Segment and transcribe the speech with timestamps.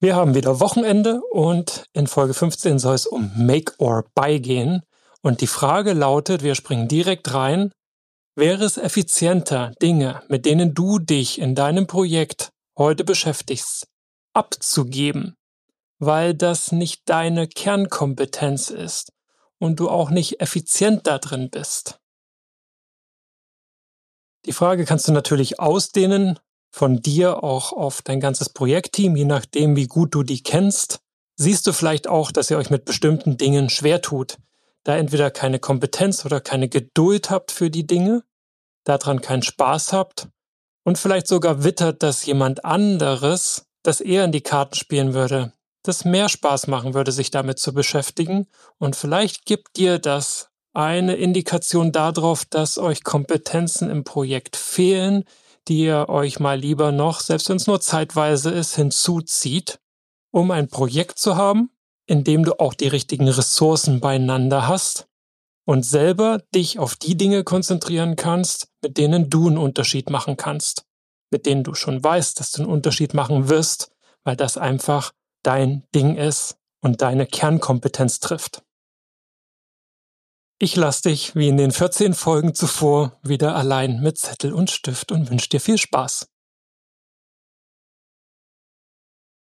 [0.00, 4.82] Wir haben wieder Wochenende und in Folge 15 soll es um Make or Buy gehen.
[5.22, 7.72] Und die Frage lautet, wir springen direkt rein,
[8.36, 13.88] wäre es effizienter, Dinge, mit denen du dich in deinem Projekt heute beschäftigst,
[14.34, 15.34] abzugeben,
[15.98, 19.12] weil das nicht deine Kernkompetenz ist
[19.58, 21.98] und du auch nicht effizient da drin bist?
[24.46, 26.38] Die Frage kannst du natürlich ausdehnen
[26.78, 31.00] von dir auch auf dein ganzes Projektteam, je nachdem, wie gut du die kennst,
[31.34, 34.38] siehst du vielleicht auch, dass ihr euch mit bestimmten Dingen schwer tut,
[34.84, 38.22] da entweder keine Kompetenz oder keine Geduld habt für die Dinge,
[38.84, 40.28] daran keinen Spaß habt
[40.84, 45.52] und vielleicht sogar wittert, dass jemand anderes das eher in die Karten spielen würde,
[45.82, 48.46] das mehr Spaß machen würde, sich damit zu beschäftigen.
[48.78, 55.24] Und vielleicht gibt dir das eine Indikation darauf, dass euch Kompetenzen im Projekt fehlen,
[55.68, 59.78] die ihr euch mal lieber noch, selbst wenn es nur zeitweise ist, hinzuzieht,
[60.32, 61.70] um ein Projekt zu haben,
[62.06, 65.06] in dem du auch die richtigen Ressourcen beieinander hast
[65.66, 70.84] und selber dich auf die Dinge konzentrieren kannst, mit denen du einen Unterschied machen kannst,
[71.30, 73.92] mit denen du schon weißt, dass du einen Unterschied machen wirst,
[74.24, 78.62] weil das einfach dein Ding ist und deine Kernkompetenz trifft.
[80.60, 85.12] Ich lasse dich, wie in den 14 Folgen zuvor, wieder allein mit Zettel und Stift
[85.12, 86.26] und wünsche dir viel Spaß.